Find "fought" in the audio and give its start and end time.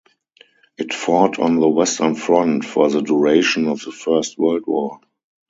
0.95-1.37